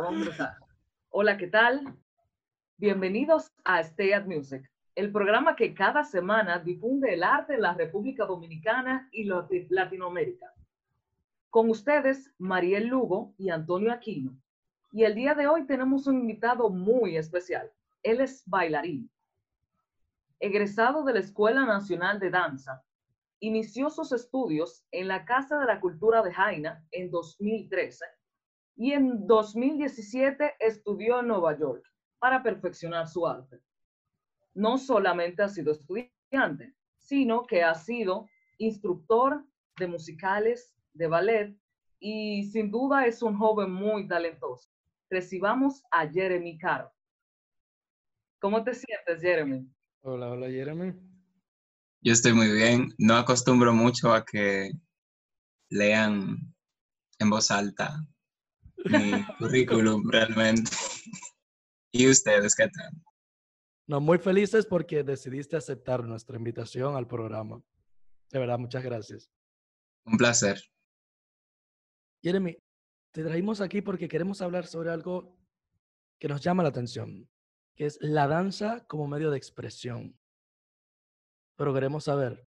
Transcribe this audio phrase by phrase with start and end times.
[0.00, 0.28] vamos.
[1.10, 1.94] Hola, ¿qué tal?
[2.78, 4.62] Bienvenidos a Stay at Music,
[4.94, 9.24] el programa que cada semana difunde el arte en la República Dominicana y
[9.68, 10.46] Latinoamérica.
[11.50, 14.34] Con ustedes, Mariel Lugo y Antonio Aquino.
[14.92, 17.70] Y el día de hoy tenemos un invitado muy especial.
[18.02, 19.10] Él es bailarín.
[20.38, 22.82] Egresado de la Escuela Nacional de Danza,
[23.40, 28.06] inició sus estudios en la Casa de la Cultura de Jaina en 2013
[28.80, 31.84] y en 2017 estudió en Nueva York
[32.18, 33.60] para perfeccionar su arte.
[34.54, 39.44] No solamente ha sido estudiante, sino que ha sido instructor
[39.78, 41.54] de musicales, de ballet
[41.98, 44.70] y sin duda es un joven muy talentoso.
[45.10, 46.90] Recibamos a Jeremy Caro.
[48.40, 49.68] ¿Cómo te sientes, Jeremy?
[50.00, 50.94] Hola, hola, Jeremy.
[52.00, 52.94] Yo estoy muy bien.
[52.96, 54.70] No acostumbro mucho a que
[55.68, 56.38] lean
[57.18, 58.06] en voz alta
[58.84, 60.70] mi currículum realmente.
[61.92, 62.92] ¿Y ustedes qué tal?
[63.86, 67.62] No, muy felices porque decidiste aceptar nuestra invitación al programa.
[68.30, 69.30] De verdad, muchas gracias.
[70.04, 70.62] Un placer.
[72.22, 72.56] Jeremy,
[73.12, 75.36] te traímos aquí porque queremos hablar sobre algo
[76.20, 77.28] que nos llama la atención,
[77.74, 80.20] que es la danza como medio de expresión
[81.60, 82.48] pero queremos saber,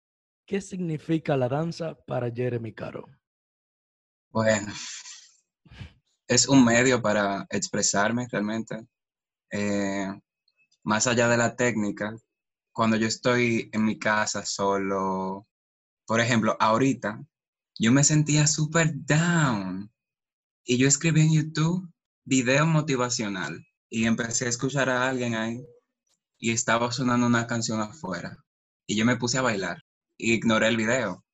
[0.46, 3.06] ¿qué significa la danza para Jeremy Caro?
[4.30, 4.72] Bueno,
[6.26, 8.86] es un medio para expresarme realmente.
[9.50, 10.08] Eh,
[10.82, 12.16] más allá de la técnica,
[12.72, 15.46] cuando yo estoy en mi casa solo,
[16.06, 17.24] por ejemplo, ahorita,
[17.78, 19.90] yo me sentía súper down
[20.64, 21.88] y yo escribí en YouTube
[22.24, 25.64] video motivacional y empecé a escuchar a alguien ahí
[26.38, 28.44] y estaba sonando una canción afuera
[28.86, 29.82] y yo me puse a bailar
[30.16, 31.24] y ignoré el video.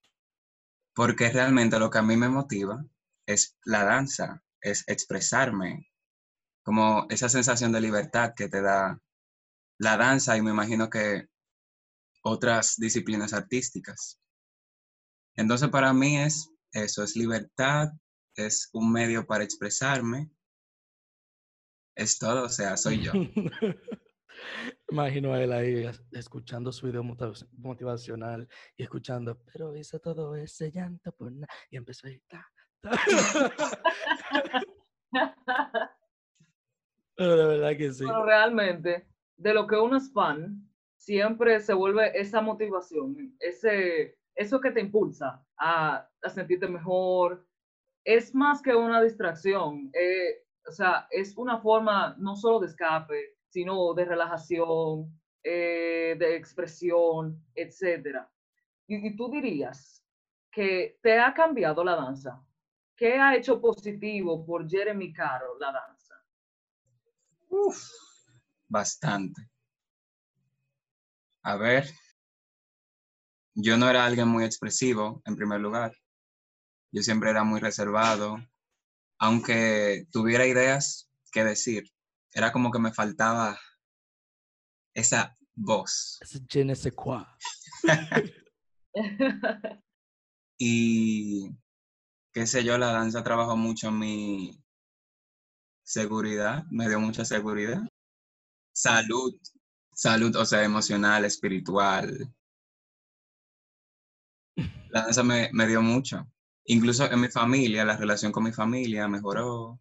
[0.95, 2.85] Porque realmente lo que a mí me motiva
[3.27, 5.91] es la danza, es expresarme,
[6.63, 9.01] como esa sensación de libertad que te da
[9.79, 11.27] la danza y me imagino que
[12.23, 14.21] otras disciplinas artísticas.
[15.37, 17.89] Entonces para mí es eso, es libertad,
[18.37, 20.31] es un medio para expresarme,
[21.97, 23.13] es todo, o sea, soy yo.
[24.91, 31.13] Imagino a él ahí escuchando su video motivacional y escuchando, pero hice todo ese llanto
[31.13, 31.53] por nada.
[31.71, 32.23] Y empezó a ir,
[37.17, 38.05] pero verdad que sí.
[38.07, 44.61] Pero realmente, de lo que uno es fan, siempre se vuelve esa motivación, ese, eso
[44.61, 47.47] que te impulsa a, a sentirte mejor.
[48.05, 49.91] Es más que una distracción.
[49.93, 56.37] Eh, o sea, es una forma no solo de escape, sino de relajación, eh, de
[56.37, 58.19] expresión, etc.
[58.87, 60.05] Y, tú dirías
[60.53, 62.45] que te ha cambiado la danza.
[63.01, 66.23] ¿Qué ha hecho positivo por Jeremy Caro la danza?
[67.49, 67.91] Uf,
[68.69, 69.49] bastante.
[71.43, 71.89] A ver,
[73.55, 75.97] yo no era alguien muy expresivo, en primer lugar.
[76.93, 78.37] Yo siempre era muy reservado,
[79.19, 81.91] aunque tuviera ideas que decir
[82.35, 83.59] era como que me faltaba
[84.93, 86.19] esa voz.
[86.21, 87.25] Ese je ne sais quoi.
[90.59, 91.49] y
[92.33, 94.63] qué sé yo, la danza trabajó mucho en mi
[95.83, 97.83] seguridad, me dio mucha seguridad.
[98.73, 99.35] Salud,
[99.93, 102.33] salud, o sea, emocional, espiritual.
[104.91, 106.27] La danza me, dio mucho.
[106.65, 109.81] Incluso en mi familia, la relación con mi familia mejoró.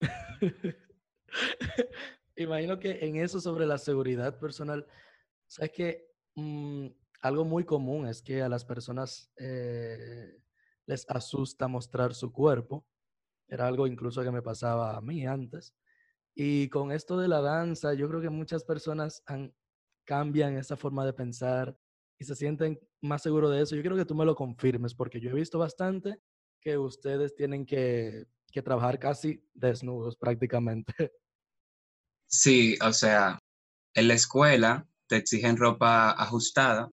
[2.36, 4.86] Imagino que en eso sobre la seguridad personal,
[5.46, 6.88] sabes que mm,
[7.22, 10.38] algo muy común es que a las personas eh,
[10.86, 12.86] les asusta mostrar su cuerpo.
[13.48, 15.74] Era algo incluso que me pasaba a mí antes.
[16.34, 19.22] Y con esto de la danza, yo creo que muchas personas
[20.04, 21.76] cambian esa forma de pensar
[22.18, 23.76] y se sienten más seguros de eso.
[23.76, 26.20] Yo quiero que tú me lo confirmes porque yo he visto bastante
[26.60, 30.94] que ustedes tienen que que trabajar casi desnudos prácticamente.
[32.34, 33.38] Sí, o sea,
[33.94, 36.90] en la escuela te exigen ropa ajustada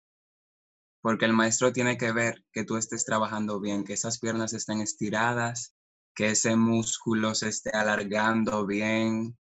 [1.06, 4.82] porque el maestro tiene que ver que tú estés trabajando bien, que esas piernas estén
[4.82, 5.76] estiradas,
[6.16, 9.38] que ese músculo se esté alargando bien,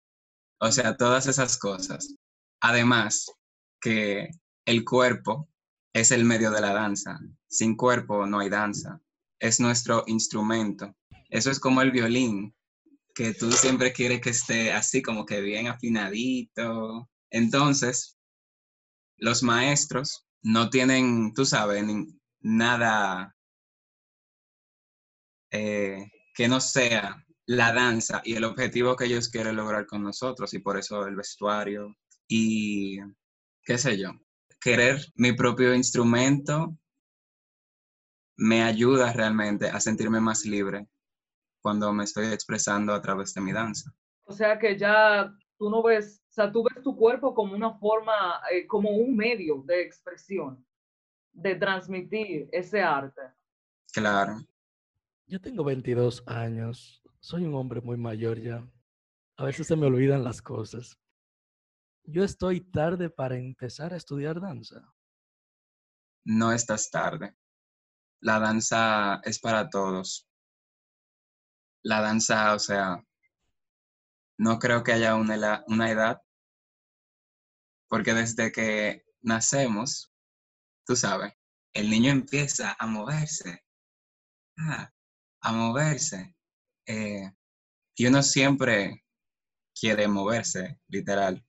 [0.60, 2.16] o sea, todas esas cosas.
[2.60, 3.32] Además,
[3.80, 4.30] que
[4.66, 5.48] el cuerpo
[5.94, 7.18] es el medio de la danza.
[7.48, 9.00] Sin cuerpo no hay danza.
[9.40, 10.94] Es nuestro instrumento.
[11.30, 12.54] Eso es como el violín,
[13.16, 17.10] que tú siempre quieres que esté así como que bien afinadito.
[17.32, 18.18] Entonces,
[19.16, 21.84] los maestros no tienen, tú sabes,
[22.42, 23.36] nada
[25.52, 30.54] eh, que no sea la danza y el objetivo que ellos quieren lograr con nosotros
[30.54, 31.96] y por eso el vestuario
[32.28, 33.00] y
[33.64, 34.12] qué sé yo,
[34.60, 36.78] querer mi propio instrumento
[38.38, 40.88] me ayuda realmente a sentirme más libre
[41.62, 43.94] cuando me estoy expresando a través de mi danza.
[44.24, 47.76] O sea que ya tú no ves, o sea, tú ves tu cuerpo como una
[47.78, 50.66] forma, eh, como un medio de expresión,
[51.32, 53.22] de transmitir ese arte.
[53.94, 54.42] Claro.
[55.28, 58.68] Yo tengo 22 años, soy un hombre muy mayor ya.
[59.38, 60.98] A veces se me olvidan las cosas.
[62.04, 64.92] Yo estoy tarde para empezar a estudiar danza.
[66.26, 67.36] No estás tarde.
[68.22, 70.28] La danza es para todos.
[71.84, 73.06] La danza, o sea,
[74.38, 76.22] no creo que haya una, una edad,
[77.88, 80.12] porque desde que nacemos,
[80.86, 81.34] tú sabes,
[81.74, 83.64] el niño empieza a moverse,
[84.58, 84.92] ah,
[85.42, 86.36] a moverse,
[86.88, 87.32] eh,
[87.96, 89.04] y uno siempre
[89.80, 91.46] quiere moverse, literal.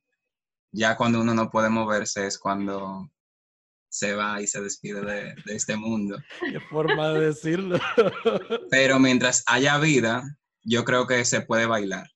[0.72, 3.10] Ya cuando uno no puede moverse es cuando
[3.88, 6.19] se va y se despide de, de este mundo.
[6.40, 7.78] Qué forma de decirlo.
[8.70, 10.25] Pero mientras haya vida,
[10.64, 12.08] yo creo que se puede bailar.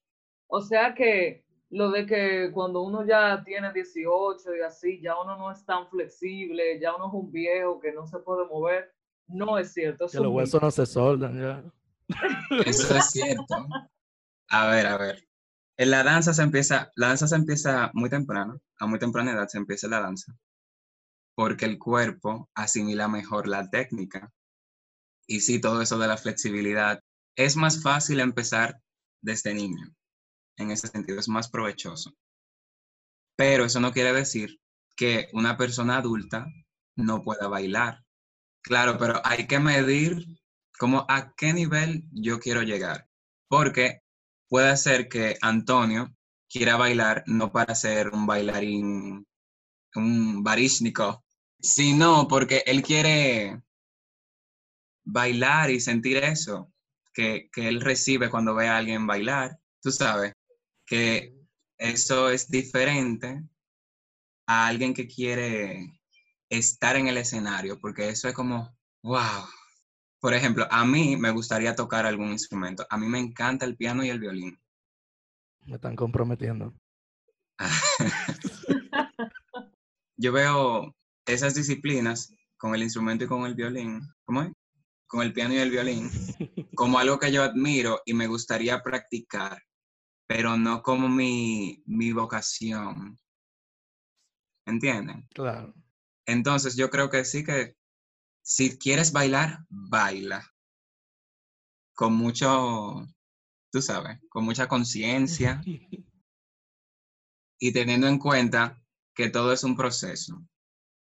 [0.48, 5.36] O sea que lo de que cuando uno ya tiene 18 y así, ya uno
[5.36, 8.94] no es tan flexible, ya uno es un viejo que no se puede mover,
[9.26, 10.06] no es cierto.
[10.06, 11.62] Es que los huesos no se soldan ya.
[12.66, 13.66] Eso es cierto.
[14.48, 15.28] A ver, a ver.
[15.76, 19.46] En la danza se empieza, la danza se empieza muy temprano, a muy temprana edad
[19.46, 20.36] se empieza la danza,
[21.36, 24.32] porque el cuerpo asimila mejor la técnica.
[25.26, 27.00] Y sí, todo eso de la flexibilidad,
[27.36, 28.80] es más fácil empezar
[29.20, 29.94] desde niño.
[30.58, 32.12] En ese sentido, es más provechoso.
[33.36, 34.60] Pero eso no quiere decir
[34.96, 36.46] que una persona adulta
[36.96, 38.04] no pueda bailar.
[38.60, 40.26] Claro, pero hay que medir
[40.76, 43.08] como a qué nivel yo quiero llegar.
[43.48, 44.02] Porque
[44.48, 46.12] puede ser que Antonio
[46.50, 49.26] quiera bailar no para ser un bailarín,
[49.94, 51.24] un barísnico,
[51.60, 53.62] sino porque él quiere
[55.04, 56.72] bailar y sentir eso
[57.14, 59.58] que, que él recibe cuando ve a alguien bailar.
[59.80, 60.34] Tú sabes
[60.88, 61.34] que
[61.78, 63.42] eso es diferente
[64.46, 66.00] a alguien que quiere
[66.48, 69.44] estar en el escenario, porque eso es como, wow,
[70.20, 72.86] por ejemplo, a mí me gustaría tocar algún instrumento.
[72.90, 74.58] A mí me encanta el piano y el violín.
[75.66, 76.74] Me están comprometiendo.
[80.16, 80.94] yo veo
[81.26, 84.52] esas disciplinas con el instrumento y con el violín, ¿cómo es?
[85.06, 86.10] Con el piano y el violín,
[86.74, 89.62] como algo que yo admiro y me gustaría practicar,
[90.28, 93.18] pero no como mi, mi vocación.
[94.66, 95.26] ¿Entienden?
[95.34, 95.74] Claro.
[96.26, 97.76] Entonces yo creo que sí que
[98.42, 100.44] si quieres bailar, baila.
[101.94, 103.06] Con mucho,
[103.72, 105.62] tú sabes, con mucha conciencia
[107.58, 108.80] y teniendo en cuenta
[109.14, 110.46] que todo es un proceso.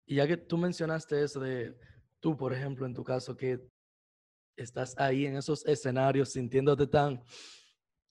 [0.06, 1.78] Y ya que tú mencionaste eso de
[2.22, 3.70] tú, por ejemplo, en tu caso, que
[4.56, 7.22] estás ahí en esos escenarios sintiéndote tan,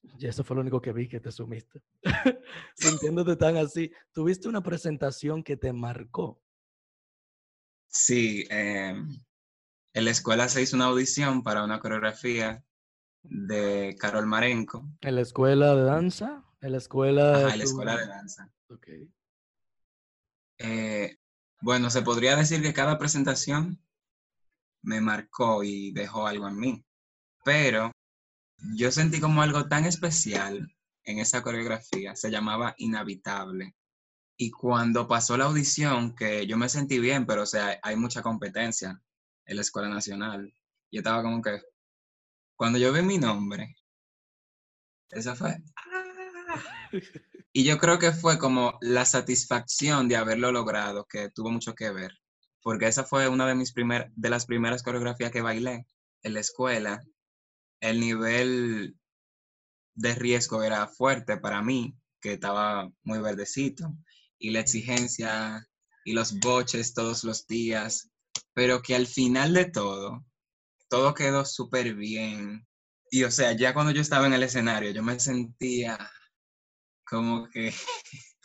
[0.02, 1.83] y eso fue lo único que vi que te sumiste,
[2.75, 6.40] sintiéndote tan así, tuviste una presentación que te marcó.
[7.88, 9.09] Sí, em,
[9.92, 12.64] en la escuela se hizo una audición para una coreografía
[13.23, 14.88] de Carol Marenco.
[15.00, 16.45] ¿En la escuela de danza?
[16.61, 17.37] ¿En la escuela?
[17.37, 18.52] Ajá, en la escuela de danza.
[18.69, 18.88] Ok.
[20.59, 21.19] Eh,
[21.61, 23.83] bueno, se podría decir que cada presentación
[24.83, 26.85] me marcó y dejó algo en mí,
[27.45, 27.90] pero
[28.75, 30.75] yo sentí como algo tan especial
[31.05, 33.75] en esa coreografía, se llamaba Inhabitable.
[34.37, 38.23] Y cuando pasó la audición, que yo me sentí bien, pero o sea, hay mucha
[38.23, 39.00] competencia
[39.45, 40.52] en la Escuela Nacional.
[40.90, 41.61] Yo estaba como que,
[42.57, 43.76] cuando yo vi mi nombre,
[45.11, 45.57] esa fue...
[45.76, 46.00] ¡ah!
[47.52, 51.90] Y yo creo que fue como la satisfacción de haberlo logrado, que tuvo mucho que
[51.90, 52.12] ver,
[52.62, 55.87] porque esa fue una de, mis primer, de las primeras coreografías que bailé
[56.23, 57.02] en la escuela.
[57.80, 58.96] El nivel
[59.94, 63.94] de riesgo era fuerte para mí, que estaba muy verdecito
[64.38, 65.66] y la exigencia
[66.04, 68.10] y los boches todos los días,
[68.54, 70.25] pero que al final de todo,
[70.88, 72.66] todo quedó súper bien.
[73.10, 75.99] Y o sea, ya cuando yo estaba en el escenario, yo me sentía
[77.04, 77.75] como que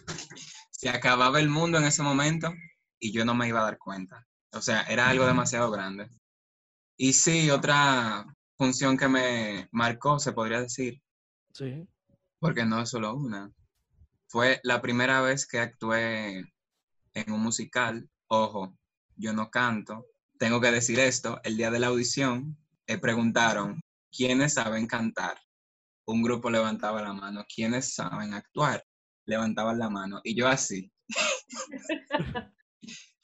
[0.71, 2.53] se acababa el mundo en ese momento
[2.99, 4.25] y yo no me iba a dar cuenta.
[4.51, 6.09] O sea, era algo demasiado grande.
[6.97, 8.25] Y sí, otra
[8.57, 11.01] función que me marcó, se podría decir.
[11.53, 11.87] Sí.
[12.39, 13.51] Porque no es solo una.
[14.27, 16.39] Fue la primera vez que actué
[17.13, 18.09] en un musical.
[18.27, 18.75] Ojo,
[19.15, 20.05] yo no canto,
[20.37, 22.57] tengo que decir esto, el día de la audición
[22.87, 23.81] eh, preguntaron,
[24.11, 25.37] ¿quiénes saben cantar?
[26.05, 28.83] Un grupo levantaba la mano, ¿quiénes saben actuar?
[29.25, 30.21] Levantaban la mano.
[30.23, 30.91] Y yo así.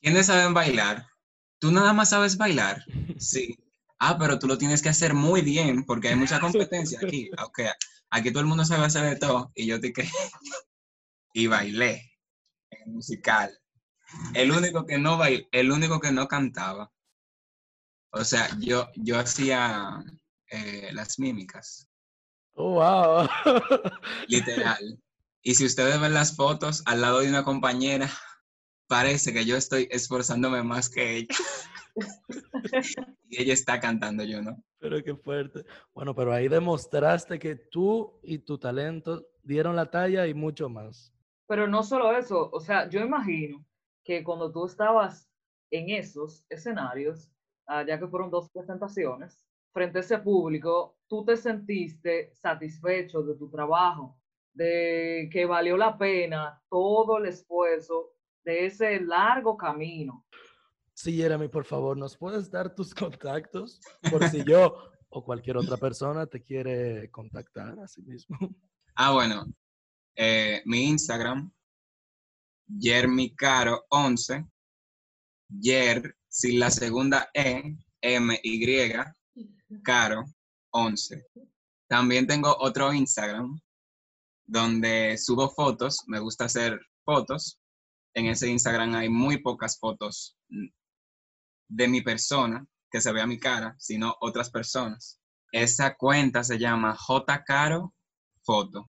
[0.02, 1.06] ¿Quiénes saben bailar?
[1.60, 2.84] ¿Tú nada más sabes bailar?
[3.20, 3.56] Sí.
[4.04, 6.40] Ah, pero tú lo tienes que hacer muy bien porque hay mucha
[6.70, 7.30] competencia aquí.
[7.46, 7.60] Ok,
[8.10, 10.10] aquí todo el mundo sabe hacer de todo y yo te que
[11.34, 12.12] y bailé
[12.72, 13.56] en musical.
[14.34, 16.92] El único que no bail, el único que no cantaba.
[18.12, 20.04] O sea, yo, yo hacía
[20.48, 21.88] eh, las mímicas.
[22.56, 23.30] Oh, wow.
[24.28, 25.00] Literal.
[25.44, 28.08] Y si ustedes ven las fotos al lado de una compañera,
[28.86, 31.36] parece que yo estoy esforzándome más que ella.
[33.32, 34.62] Y ella está cantando, yo no.
[34.78, 35.64] Pero qué fuerte.
[35.94, 41.14] Bueno, pero ahí demostraste que tú y tu talento dieron la talla y mucho más.
[41.48, 43.66] Pero no solo eso, o sea, yo imagino
[44.04, 45.30] que cuando tú estabas
[45.72, 47.32] en esos escenarios,
[47.68, 53.36] ah, ya que fueron dos presentaciones, frente a ese público, tú te sentiste satisfecho de
[53.36, 54.20] tu trabajo,
[54.54, 58.12] de que valió la pena todo el esfuerzo
[58.44, 60.26] de ese largo camino.
[61.02, 63.82] Sí, Jeremy, por favor, ¿nos puedes dar tus contactos?
[64.12, 68.38] Por si yo o cualquier otra persona te quiere contactar a sí mismo.
[68.94, 69.46] Ah, bueno,
[70.18, 71.50] eh, mi Instagram,
[72.68, 74.52] Yermicaro11,
[75.48, 78.92] Yer, sin la segunda E, M, Y,
[79.82, 80.26] Caro
[80.72, 81.26] 11.
[81.88, 83.58] También tengo otro Instagram
[84.46, 87.58] donde subo fotos, me gusta hacer fotos.
[88.14, 90.38] En ese Instagram hay muy pocas fotos
[91.72, 95.20] de mi persona, que se vea mi cara, sino otras personas.
[95.52, 97.94] Esa cuenta se llama J Caro
[98.44, 98.90] Foto.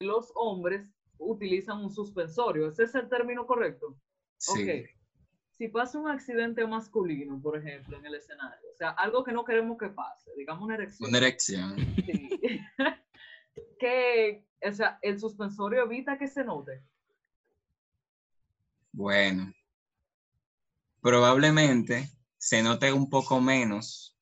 [0.00, 3.98] Los hombres utilizan un suspensorio, ¿ese es el término correcto?
[4.38, 4.84] Sí.
[5.50, 9.44] Si pasa un accidente masculino, por ejemplo, en el escenario, o sea, algo que no
[9.44, 11.08] queremos que pase, digamos una erección.
[11.08, 11.76] Una erección.
[11.76, 12.60] Sí.
[13.78, 16.82] que, o sea, el suspensorio evita que se note.
[18.92, 19.52] Bueno,
[21.06, 24.16] probablemente se note un poco menos,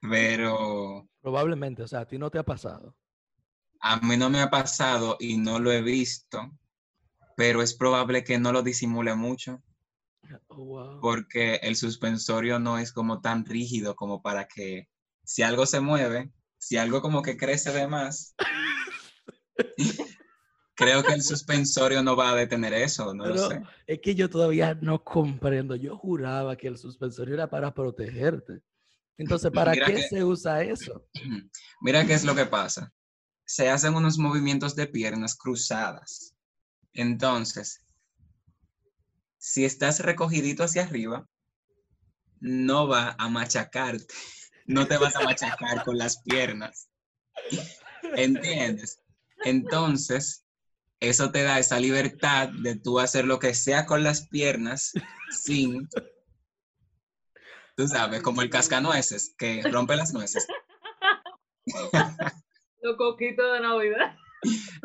[0.00, 2.94] pero Probablemente, o sea, a ti no te ha pasado.
[3.80, 6.50] a mí no me ha pasado y no lo he visto,
[7.36, 9.62] pero es probable que no lo disimule mucho
[10.48, 11.00] Oh, wow.
[11.00, 14.88] porque el suspensorio no es como tan rígido como para que
[15.24, 18.34] si algo se mueve, si algo como que crece de más,
[20.74, 23.62] creo que el suspensorio no va a detener eso, no lo Pero sé.
[23.86, 25.76] es que yo todavía no comprendo.
[25.76, 28.62] Yo juraba que el suspensorio era para protegerte.
[29.18, 31.06] Entonces, ¿para Mira qué que- se usa eso?
[31.82, 32.92] Mira qué es lo que pasa.
[33.44, 36.34] Se hacen unos movimientos de piernas cruzadas.
[36.94, 37.84] Entonces,
[39.38, 41.26] si estás recogidito hacia arriba,
[42.40, 44.14] no va a machacarte.
[44.66, 46.88] No te vas a machacar con las piernas.
[48.16, 49.00] ¿Entiendes?
[49.44, 50.41] Entonces,
[51.02, 54.92] eso te da esa libertad de tú hacer lo que sea con las piernas
[55.30, 55.88] sin,
[57.76, 60.46] tú sabes, como el cascanueces, que rompe las nueces.
[62.80, 64.16] Los coquitos de Navidad.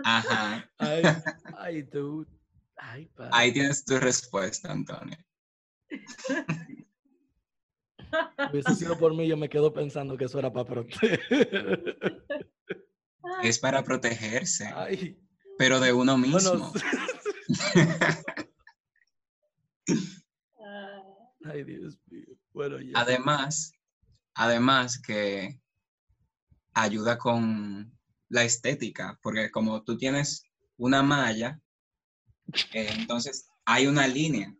[0.03, 0.69] Ajá.
[0.77, 1.01] Ay,
[1.57, 2.29] ay, dude.
[2.75, 3.31] Ay, padre.
[3.33, 5.17] Ahí tienes tu respuesta, Antonio.
[8.51, 11.19] Hubiese sido por mí, yo me quedo pensando que eso era para proteger.
[13.41, 15.19] Es para protegerse, Ay,
[15.57, 16.39] pero de uno mismo.
[16.49, 16.73] bueno,
[21.45, 22.25] ay, Dios mío.
[22.53, 22.91] Bueno, ya.
[22.99, 23.71] Además,
[24.33, 25.59] además que
[26.73, 27.91] ayuda con
[28.29, 30.43] la estética, porque como tú tienes
[30.77, 31.59] una malla,
[32.73, 34.53] eh, entonces hay una línea.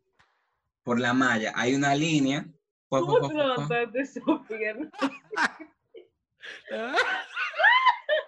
[0.83, 2.45] Por la malla hay una línea.
[2.89, 4.89] pu- pu- ¿Cómo pu- tú pu- pu- levantaste su pierna?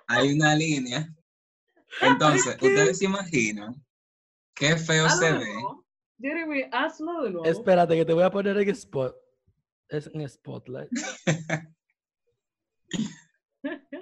[0.07, 1.13] hay una línea.
[2.01, 3.75] Entonces, ustedes se imaginan
[4.55, 5.53] qué feo se Hazlo ve.
[6.22, 7.46] Jeremy, hazlo de nuevo.
[7.46, 9.15] Espérate, que te voy a poner en spot.
[9.88, 10.89] Es en spotlight.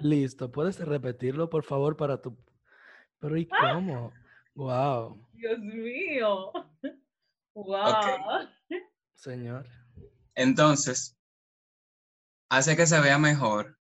[0.00, 2.36] Listo, ¿puedes repetirlo, por favor, para tu...
[3.18, 4.12] Pero ¿y cómo?
[4.54, 6.52] Wow, Dios mío.
[7.54, 8.48] Wow.
[9.14, 9.66] señor.
[10.34, 11.16] Entonces,
[12.48, 13.78] hace que se vea mejor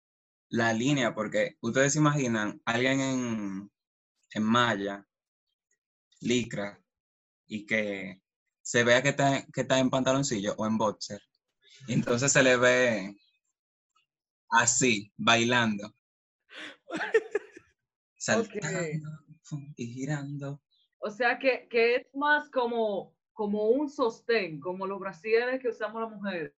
[0.49, 3.71] la línea, porque ustedes se imaginan alguien en,
[4.33, 5.07] en malla,
[6.21, 6.81] licra,
[7.47, 8.21] y que
[8.61, 11.21] se vea que está, que está en pantaloncillo o en boxer.
[11.87, 13.15] Y entonces se le ve
[14.49, 15.93] así, bailando.
[18.17, 18.79] Saltando
[19.75, 20.61] y girando.
[20.99, 26.01] O sea que, que es más como como un sostén, como los brasieres que usamos
[26.01, 26.53] las mujeres,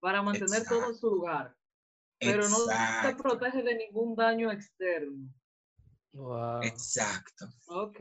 [0.00, 1.54] para mantener todo en su lugar.
[2.18, 5.28] Pero no se protege de ningún daño externo.
[6.16, 6.62] Wow.
[6.62, 7.46] Exacto.
[7.68, 8.00] Ok.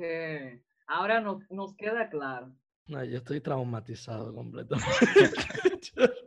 [0.87, 2.55] Ahora nos, nos queda claro.
[2.87, 4.85] No, yo estoy traumatizado completamente.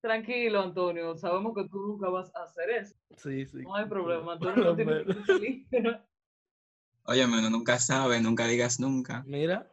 [0.00, 1.16] Tranquilo, Antonio.
[1.16, 2.94] Sabemos que tú nunca vas a hacer eso.
[3.16, 3.62] Sí, sí.
[3.62, 4.34] No hay problema.
[4.34, 5.64] Antonio no tiene que
[7.04, 9.24] Oye, uno nunca sabe, nunca digas nunca.
[9.26, 9.70] Mira.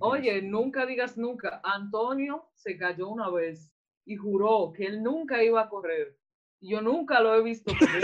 [0.00, 1.60] Oye, nunca digas nunca.
[1.64, 3.74] Antonio se cayó una vez
[4.06, 6.16] y juró que él nunca iba a correr.
[6.60, 8.02] Yo nunca lo he visto correr.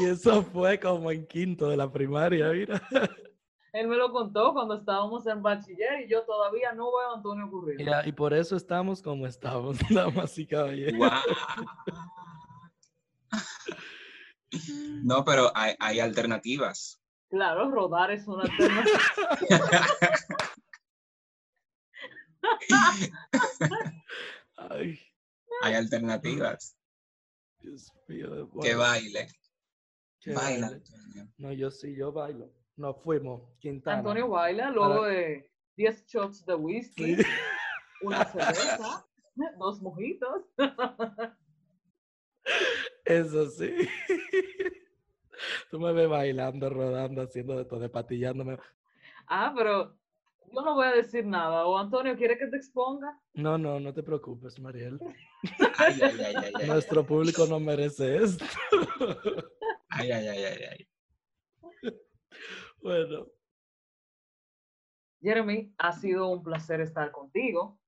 [0.00, 2.80] Y eso fue como en quinto de la primaria, mira.
[3.72, 7.50] Él me lo contó cuando estábamos en bachiller y yo todavía no veo a Antonio
[7.50, 8.06] correr.
[8.06, 11.12] y por eso estamos como estamos, damas y caballeros.
[15.02, 17.02] No, pero hay, hay alternativas.
[17.28, 18.98] Claro, rodar es una alternativa.
[25.62, 26.76] Hay alternativas.
[27.60, 28.48] Dios mío.
[28.60, 29.28] Que baile.
[30.34, 30.80] Baila.
[31.38, 32.50] No, yo sí, yo bailo.
[32.76, 33.98] Nos fuimos, Quintana.
[33.98, 37.16] Antonio baila luego de 10 shots de whisky,
[38.02, 39.06] una cerveza,
[39.58, 40.44] dos mojitos.
[43.04, 43.72] Eso sí.
[45.70, 48.58] Tú me ves bailando, rodando, haciendo de todo, de patillándome.
[49.26, 49.96] Ah, pero
[50.52, 51.66] yo no voy a decir nada.
[51.66, 53.18] ¿O Antonio quiere que te exponga?
[53.34, 54.98] No, no, no te preocupes, Mariel.
[56.66, 58.44] Nuestro público no merece esto.
[59.98, 60.88] Ay, ay, ay, ay, ay.
[62.82, 63.26] Bueno.
[65.20, 67.80] Jeremy, ha sido un placer estar contigo.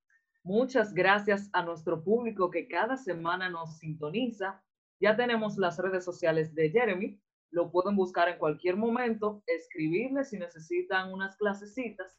[0.43, 4.63] Muchas gracias a nuestro público que cada semana nos sintoniza.
[5.01, 7.21] Ya tenemos las redes sociales de Jeremy.
[7.51, 12.19] Lo pueden buscar en cualquier momento, escribirle si necesitan unas clasecitas.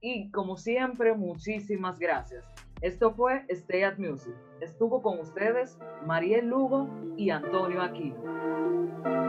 [0.00, 2.44] Y como siempre, muchísimas gracias.
[2.80, 4.34] Esto fue Stay at Music.
[4.60, 8.67] Estuvo con ustedes Mariel Lugo y Antonio Aquino.
[8.78, 9.27] thank you